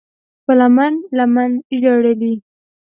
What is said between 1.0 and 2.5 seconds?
لمن ژړلي